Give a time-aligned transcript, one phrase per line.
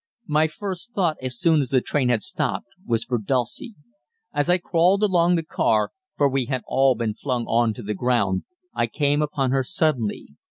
[0.25, 3.75] My first thought as soon as the train had stopped was for Dulcie.
[4.33, 7.93] As I crawled along the car for we had all been flung on to the
[7.93, 8.41] ground
[8.73, 10.29] I came upon her suddenly.